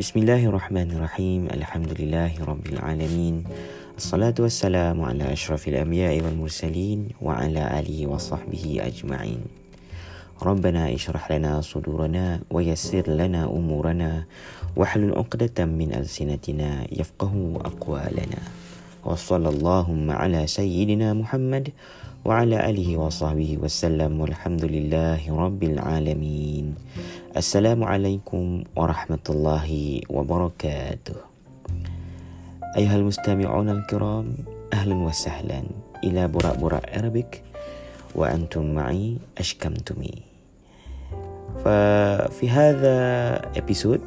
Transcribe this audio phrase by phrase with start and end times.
[0.00, 3.44] بسم الله الرحمن الرحيم الحمد لله رب العالمين
[4.00, 9.40] الصلاة والسلام على أشرف الأنبياء والمرسلين وعلى آله وصحبه أجمعين
[10.42, 14.24] ربنا اشرح لنا صدورنا ويسر لنا أمورنا
[14.76, 18.40] واحلل عقدة من ألسنتنا يفقه أقوالنا
[19.04, 21.72] وصلى اللهم على سيدنا محمد
[22.24, 26.74] وعلى آله وصحبه وسلم والحمد لله رب العالمين.
[27.36, 28.44] السلام عليكم
[28.76, 29.68] ورحمة الله
[30.10, 31.18] وبركاته.
[32.76, 34.26] أيها المستمعون الكرام
[34.72, 35.62] أهلا وسهلا.
[36.04, 37.42] إلى براء براء أربك
[38.16, 40.14] وأنتم معي أشكمتمي
[41.64, 42.96] ففي هذا
[43.56, 44.00] ابيسود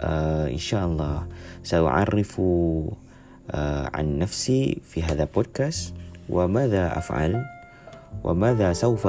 [0.00, 1.26] آه إن شاء الله
[1.62, 2.40] سأعرف
[3.94, 5.94] عن نفسي في هذا بودكاست
[6.28, 7.44] وماذا أفعل؟
[8.24, 9.06] وماذا سوف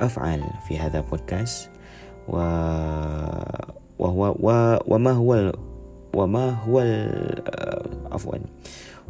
[0.00, 1.70] أفعل في هذا بودكاست
[2.28, 2.36] و
[3.98, 5.52] وهو و وما هو
[6.14, 6.80] وما هو
[8.12, 8.38] عفوا.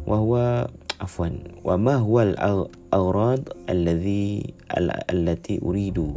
[0.07, 0.67] وهو
[1.01, 1.29] عفوا.
[1.63, 3.39] وما هو الأغراض
[3.69, 4.53] الذي
[5.11, 6.15] التي أريد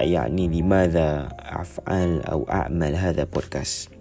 [0.00, 3.99] يعني لماذا أفعل أو أعمل هذا بودكاست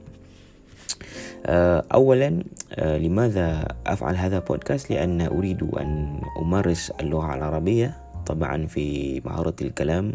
[1.46, 2.44] أولا
[2.78, 10.14] لماذا أفعل هذا بودكاست لأن أريد أن أمارس اللغة العربية طبعا في مهارة الكلام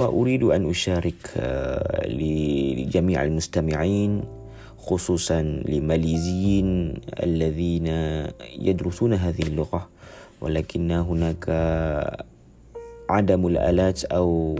[0.00, 1.20] وأريد أن أشارك
[2.06, 4.22] لجميع المستمعين
[4.78, 7.86] خصوصا لماليزيين الذين
[8.58, 9.88] يدرسون هذه اللغة.
[10.40, 11.44] ولكن هناك
[13.10, 14.56] عدم الآلات أو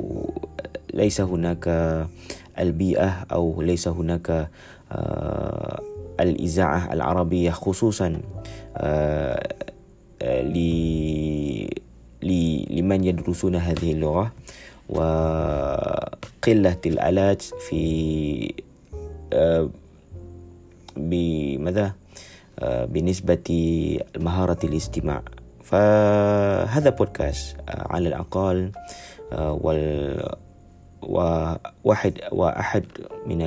[0.94, 1.64] ليس هناك
[2.58, 4.48] البيئة أو ليس هناك
[6.20, 8.08] الإذاعة العربية خصوصا
[12.70, 14.32] لمن يدرسون هذه اللغة
[14.88, 18.54] وقلة الآلات في
[20.96, 21.92] بماذا؟
[22.62, 23.48] بنسبة
[24.18, 25.22] مهارة الاستماع.
[25.62, 28.70] فهذا بودكاست على الأقل
[31.02, 32.84] وواحد وأحد
[33.26, 33.38] من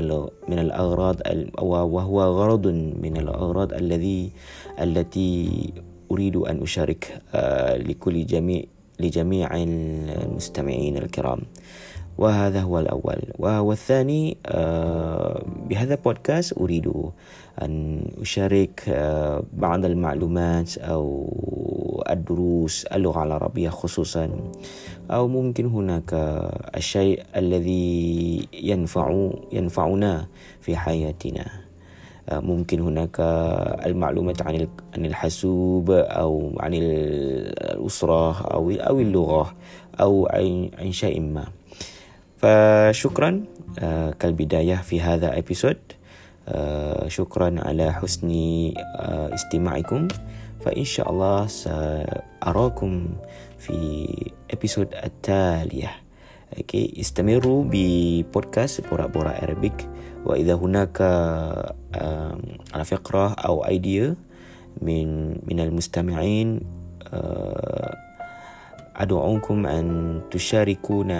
[0.50, 1.16] من الأغراض
[1.62, 2.68] وهو غرض
[3.02, 4.32] من الأغراض الذي
[4.80, 5.34] التي
[6.12, 7.22] أريد أن أشارك
[7.90, 8.64] لكل جميع
[9.00, 11.42] لجميع المستمعين الكرام.
[12.18, 13.20] وهذا هو الأول.
[13.40, 14.38] والثاني
[15.70, 16.94] بهذا البودكاست أريد
[17.62, 18.84] أن أشارك
[19.54, 21.04] بعض المعلومات أو
[22.10, 24.30] الدروس اللغة العربية خصوصا
[25.12, 26.14] أو ممكن هناك
[26.76, 30.28] الشيء الذي ينفع ينفعنا
[30.62, 31.46] في حياتنا.
[32.32, 33.18] ممكن هناك
[33.86, 34.68] المعلومات عن
[34.98, 39.54] عن الحاسوب أو عن الأسرة أو أو اللغة
[40.02, 40.28] أو
[40.80, 41.46] عن شيء ما.
[42.38, 43.44] فشكرا
[44.20, 45.78] كالبداية في هذا ابيسود
[47.08, 48.32] شكرا على حسن
[49.34, 50.08] استماعكم.
[50.66, 53.08] فإن شاء الله سأراكم
[53.58, 54.08] في
[54.52, 55.92] episode التالية.
[56.58, 59.90] okay استمروا ب podcast Bora Bora Arabic
[60.26, 61.02] وإذا هناك
[62.74, 64.16] على فكرة أو idea
[64.82, 66.60] من من المستمعين
[68.96, 71.12] أدعوكم أن تشاركون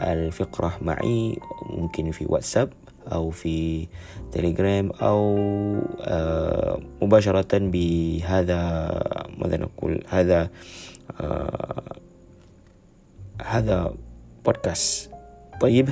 [0.00, 1.38] الفقرة معي
[1.70, 2.72] ممكن في واتساب
[3.12, 3.86] أو في
[4.32, 5.36] تليجرام أو
[7.02, 8.60] مباشرة بهذا
[9.38, 10.50] ماذا نقول هذا
[13.42, 13.94] هذا
[14.44, 15.10] بودكاست
[15.60, 15.88] طيب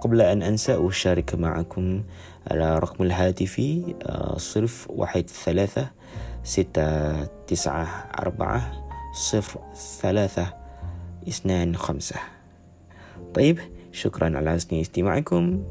[0.00, 2.02] قبل أن أنسى أشارك معكم
[2.50, 3.62] على رقم الهاتف
[4.36, 5.90] صرف واحد ثلاثة
[6.44, 7.84] ستة تسعة
[8.18, 9.60] أربعة صفر
[10.00, 10.54] ثلاثة
[11.28, 12.16] اثنان خمسة.
[13.34, 13.58] طيب
[13.92, 15.64] شكرا على حسن استماعكم.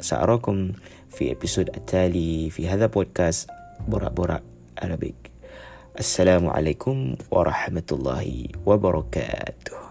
[0.00, 0.72] سأراكم
[1.10, 3.50] في ابيسود التالي في هذا بودكاست
[3.88, 4.40] برا برا
[4.82, 5.30] أرابيك
[5.98, 9.87] السلام عليكم ورحمة الله وبركاته.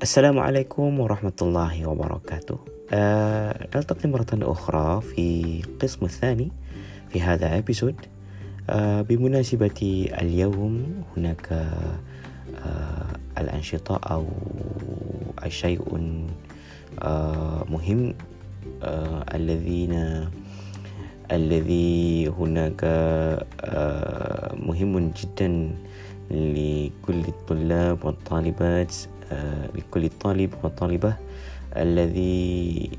[0.00, 2.58] السلام عليكم ورحمة الله وبركاته.
[2.92, 6.48] أه نلتقي مرة أخرى في القسم الثاني
[7.12, 7.94] في هذا أبيسود
[8.70, 14.24] أه بمناسبة اليوم هناك أه الأنشطة أو
[15.48, 15.84] شيء
[17.02, 18.14] أه مهم
[18.82, 20.24] أه الذين
[21.32, 25.76] الذي هناك أه مهم جدا
[26.30, 28.94] لكل الطلاب والطالبات.
[29.74, 31.14] لكل طالب وطالبة
[31.76, 32.90] الذي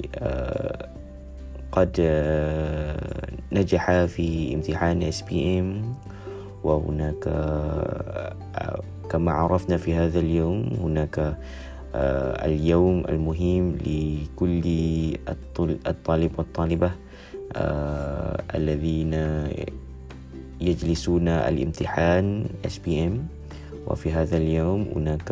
[1.72, 1.94] قد
[3.52, 5.00] نجح في امتحان
[5.60, 5.96] ام
[6.64, 7.24] وهناك
[9.10, 11.38] كما عرفنا في هذا اليوم هناك
[12.46, 14.64] اليوم المهم لكل
[15.88, 16.92] الطالب والطالبة
[18.56, 19.14] الذين
[20.62, 22.46] يجلسون الامتحان
[23.08, 23.28] ام
[23.88, 25.28] وفي هذا اليوم هناك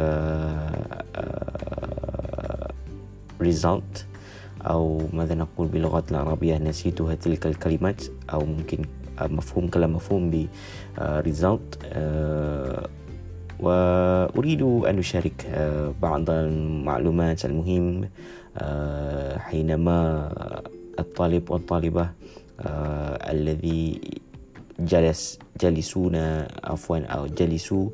[3.43, 4.05] result
[4.61, 8.03] أو ماذا نقول باللغة العربية نسيتها تلك الكلمات
[8.33, 8.85] أو ممكن
[9.21, 10.47] مفهوم كلام مفهوم ب
[10.99, 11.85] result
[13.59, 15.45] وأريد أن أشارك
[16.01, 18.09] بعض المعلومات المهم
[19.37, 20.29] حينما
[20.99, 22.09] الطالب والطالبة
[23.29, 24.01] الذي
[24.79, 26.15] جلس جلسون
[26.63, 27.89] عفوا أو جلسوا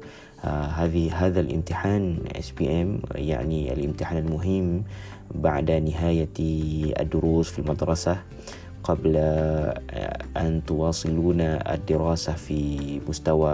[0.49, 4.83] هذه هذا الامتحان SPM يعني الامتحان المهم
[5.35, 6.37] بعد نهاية
[7.01, 8.17] الدروس في المدرسة
[8.83, 9.15] قبل
[10.37, 13.51] أن تواصلون الدراسة في مستوى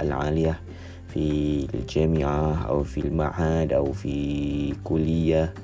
[0.00, 0.60] العالية
[1.08, 1.26] في
[1.74, 5.54] الجامعة أو في المعهد أو في كلية.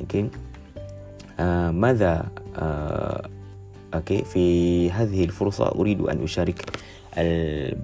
[0.00, 0.28] okay؟
[1.40, 2.26] آه ماذا؟
[2.56, 3.28] آه
[3.94, 6.64] okay في هذه الفرصة أريد أن أشارك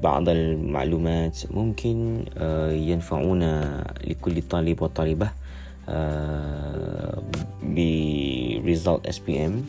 [0.02, 3.42] بعض المعلومات ممكن آه ينفعون
[4.04, 5.30] لكل طالب وطالبة
[7.62, 9.64] SPM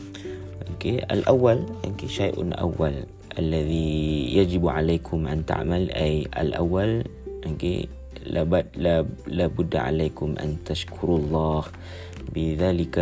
[0.69, 2.93] okay الأول okay شيء أول
[3.39, 5.91] الذي يجب عليكم أن تعمل
[6.37, 7.03] الأول
[7.45, 7.87] okay
[9.27, 11.63] لابد عليكم أن تشكروا الله
[12.35, 12.99] بذلك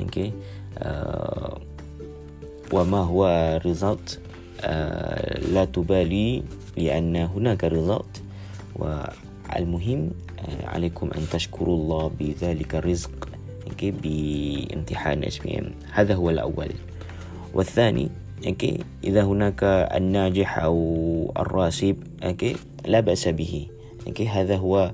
[0.00, 0.32] okay
[0.78, 1.58] آه
[2.72, 4.29] وما هو آه
[5.52, 6.42] لا تبالي
[6.76, 8.22] لأن هناك result
[8.76, 10.10] والمهم
[10.64, 13.28] عليكم أن تشكروا الله بذلك الرزق
[13.80, 16.70] بامتحان SPM هذا هو الأول.
[17.54, 18.08] والثاني
[19.04, 19.64] إذا هناك
[19.94, 20.76] الناجح أو
[21.38, 21.96] الراسب
[22.86, 23.66] لا بأس به.
[24.28, 24.92] هذا هو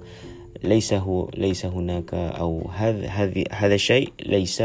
[0.65, 4.63] ليس هو ليس هناك أو هذا هذا هذا الشيء ليس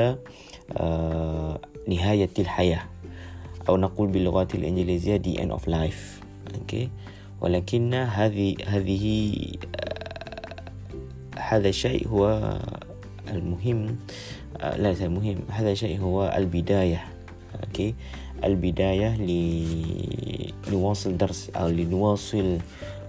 [0.77, 2.81] آه نهاية الحياة.
[3.69, 6.23] أو نقول باللغة الإنجليزية the end of life.
[6.53, 6.87] Okay.
[7.41, 9.35] ولكن هذه هذه
[11.37, 12.57] هذا الشيء هو
[13.29, 13.95] المهم
[14.61, 17.03] لا المهم هذا الشيء هو البداية.
[17.63, 17.95] okay
[18.43, 19.17] البداية
[20.67, 22.57] لنواصل درس أو لنواصل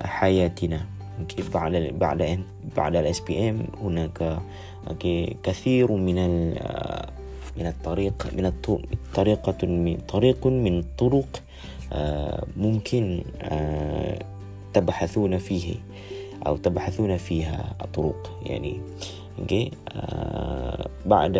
[0.02, 0.86] حياتنا.
[1.20, 2.44] okay بعد بعد
[2.76, 4.40] بعد ال SPM هناك
[4.88, 6.18] okay كثير من
[7.56, 8.52] من الطريق من
[9.14, 11.42] طريقة من طريق من طرق
[12.56, 13.22] ممكن
[14.74, 15.74] تبحثون فيه
[16.46, 18.80] أو تبحثون فيها الطرق يعني.
[19.92, 21.34] آه بعد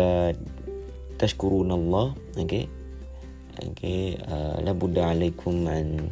[1.19, 2.13] تشكرون الله.
[4.25, 6.09] آه لابد عليكم أن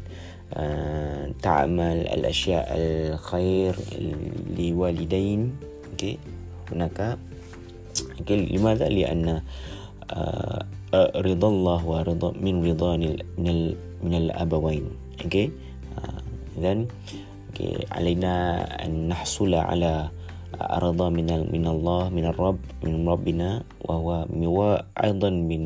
[0.54, 3.76] آه تعمل الأشياء الخير
[4.58, 5.56] لوالدين.
[6.72, 7.18] هناك.
[8.30, 9.42] لماذا؟ لأن آه
[11.16, 12.92] رضا الله ورضا من رضا
[13.40, 13.56] من
[14.04, 14.86] من الأبوين
[15.24, 15.48] okay.
[15.98, 16.20] آه
[16.60, 16.88] إذن
[17.92, 18.34] علينا
[18.86, 20.10] أن نحصل على
[20.62, 23.50] رضا من من الله من الرب من ربنا
[23.88, 25.64] وهو أيضا من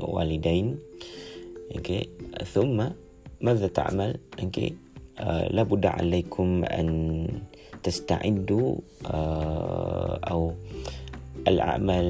[0.00, 0.66] والدين
[1.78, 2.08] okay.
[2.42, 2.82] ثم
[3.44, 6.88] ماذا تعمل uh, لابد عليكم أن
[7.84, 8.74] تستعدوا
[10.24, 10.40] أو
[11.48, 12.08] الأعمال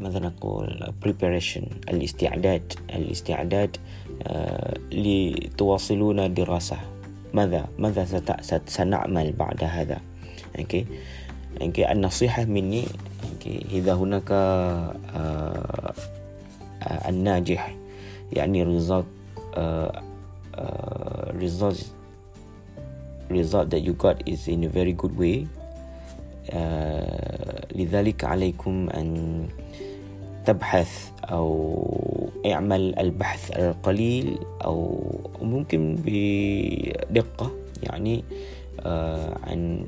[0.00, 6.76] ماذا نقول preparation الاستعداد الاستعداد uh, لتواصلون الدراسة
[7.34, 8.22] ماذا؟ ماذا
[8.66, 10.00] سنعمل بعد هذا؟
[10.58, 10.86] okay؟
[11.62, 12.84] okay؟ النصيحة مني
[13.32, 15.94] okay؟ إذا هناك آه آه
[17.08, 17.76] الناجح
[18.32, 19.06] يعني result
[21.40, 21.78] result
[23.30, 25.46] result that you got is in a very good way
[26.52, 27.27] uh,
[27.78, 29.08] لذلك عليكم أن
[30.46, 31.46] تبحث أو
[32.46, 35.00] اعمل البحث القليل أو
[35.42, 37.50] ممكن بدقة
[37.82, 38.24] يعني
[39.46, 39.86] عن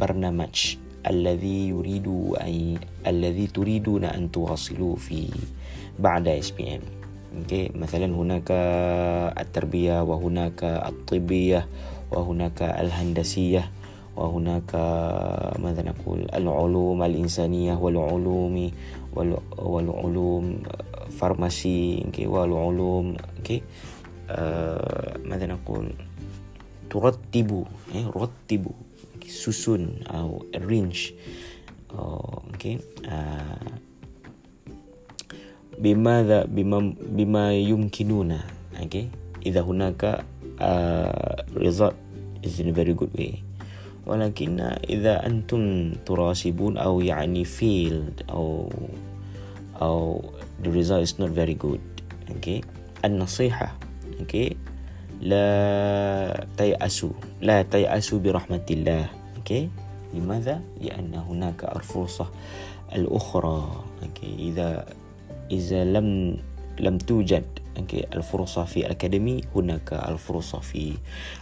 [0.00, 2.06] برنامج الذي يريد
[2.40, 5.28] أن الذي تريدون أن تواصلوا في
[5.98, 6.80] بعد SPM
[7.74, 8.50] مثلا هناك
[9.40, 11.66] التربية وهناك الطبية
[12.12, 13.70] وهناك الهندسية.
[14.16, 14.72] وهناك
[15.58, 18.70] ماذا نقول العلوم الإنسانية والعلوم
[19.58, 20.44] والعلوم
[21.10, 23.16] فارماسي والعلوم
[24.30, 25.92] آه ماذا نقول
[26.90, 27.64] ترتب
[28.16, 28.64] رتب
[29.32, 31.16] susun أو arrange
[31.96, 32.76] oh, okay.
[33.08, 33.72] Uh,
[35.80, 38.40] بماذا بما بما يمكننا
[38.84, 39.08] okay.
[39.46, 40.02] إذا هناك
[40.60, 41.96] uh, result
[42.44, 43.42] is in a very good way.
[44.06, 48.70] ولكن إذا أنتم تراسبون أو يعني failed أو
[49.82, 50.22] أو
[50.62, 51.82] the result is not very good
[52.30, 52.60] okay
[53.04, 53.74] النصيحة
[54.20, 54.54] okay
[55.22, 59.06] لا تيأسوا لا تيأسوا برحمة الله
[59.38, 59.70] okay
[60.14, 62.26] لماذا؟ لأن هناك الفرصة
[62.94, 63.58] الأخرى
[64.02, 64.86] okay إذا
[65.50, 66.36] إذا لم
[66.80, 67.44] لم توجد
[67.78, 70.92] okay الفرصة في الأكاديمي هناك الفرصة في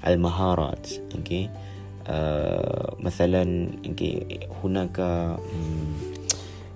[0.07, 1.49] المهارات okay
[3.01, 3.69] مثلا
[4.65, 4.97] هناك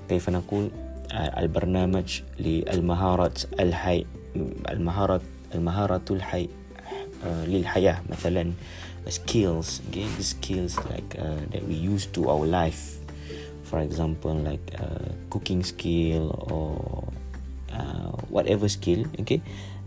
[0.09, 0.71] كيف نقول
[1.13, 4.07] البرنامج للمهارات الحي
[4.71, 5.23] المهارات
[5.55, 6.49] المهارة الحي
[7.47, 8.53] للحياة مثلا
[9.09, 12.97] skills okay the skills like uh, that we use to our life
[13.69, 17.05] for example like uh, cooking skill or
[17.77, 19.41] uh, whatever skill okay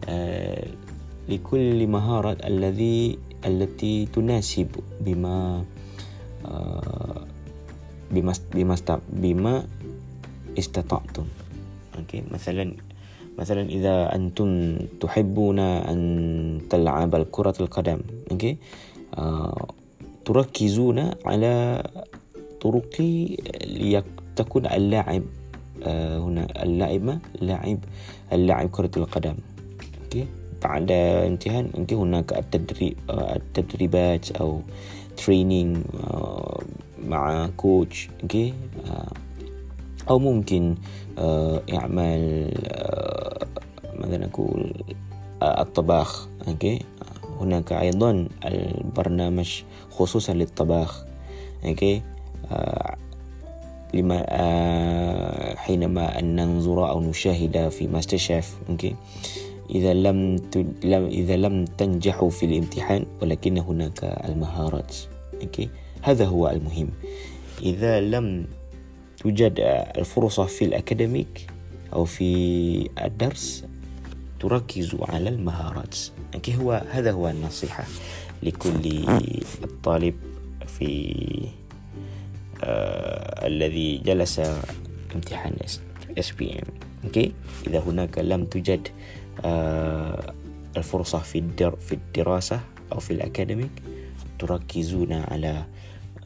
[0.08, 0.68] uh,
[1.30, 4.68] لكل مهارة الذي التي تناسب
[5.02, 5.64] بما
[6.46, 7.20] uh,
[8.12, 8.76] بما بما
[9.10, 9.54] بما
[10.60, 11.26] استطعتم.
[11.98, 12.74] okay مثلا
[13.40, 16.02] مثلا إذا أنتم تحبون أن
[16.70, 18.00] تلعب الكرة القدم
[18.32, 18.58] okay
[19.18, 19.68] آه
[20.26, 21.84] تركزون على
[22.62, 22.96] طرق
[23.66, 25.24] لتكون اللاعب
[25.84, 27.80] آه هنا اللاعب لاعب
[28.34, 29.36] اللاعب كرة القدم
[30.04, 30.26] okay.
[30.64, 34.62] بعد انتهاء انت هناك التدريب آه التدريبات أو
[35.18, 36.62] training آه
[37.08, 38.54] مع coach okay
[38.90, 39.12] آه
[40.10, 40.76] أو ممكن
[41.74, 42.52] إعمال
[44.00, 44.74] ماذا نقول
[45.44, 46.80] الطباخ okay
[47.40, 51.06] هناك أيضا البرنامج خصوصا للطباخ
[51.66, 52.02] okay
[53.94, 54.26] لما
[55.58, 58.96] حينما أن ننظر أو نشاهد في MasterChef okay
[59.70, 60.36] إذا لم
[60.86, 64.96] إذا لم تنجحوا في الامتحان ولكن هناك المهارات.
[65.42, 65.70] okay؟
[66.02, 66.90] هذا هو المهم.
[67.62, 68.48] إذا لم
[69.18, 69.54] توجد
[69.98, 71.48] الفرصة في ال academic
[71.94, 73.66] أو في الدرس
[74.40, 75.98] تركز على المهارات.
[76.34, 77.84] يعني هو هذا هو النصيحة
[78.44, 79.06] لكل
[79.64, 80.16] الطالب
[80.68, 81.14] في
[82.64, 84.42] آه الذي جلس
[85.16, 85.54] امتحان
[86.18, 87.32] SPM okay
[87.68, 88.88] اذا هناك لم توجد
[89.46, 90.34] آه
[90.78, 92.60] الفرصة في الدر في الدراسة
[92.94, 93.72] أو في ال academic
[94.40, 95.66] تركزون على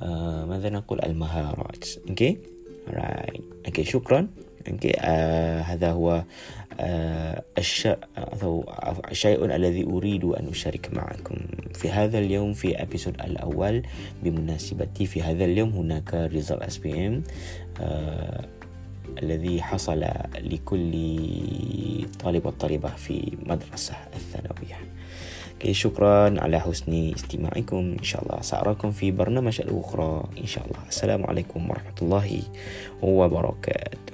[0.02, 2.38] آه ماذا نقول المهارات okay
[2.82, 3.42] Alright.
[3.68, 4.28] Okay, شكرا.
[4.62, 8.64] Okay, uh, هذا هو uh, الشيء أو
[9.12, 11.36] الشيء الذي أريد أن أشارك معكم
[11.74, 13.84] في هذا اليوم في episode الأول
[14.24, 17.24] بمناسبة في هذا اليوم هناك result SPM
[19.24, 20.06] الذي حصل
[20.38, 20.94] لكل
[22.20, 24.78] طالب وطالبة في مدرسة الثانوية.
[25.72, 27.96] شكرا على حسن استماعكم.
[28.00, 30.24] إن شاء الله سأراكم في برنامج الأخرى.
[30.42, 30.80] إن شاء الله.
[30.88, 32.42] السلام عليكم ورحمة الله
[33.02, 34.11] وبركاته.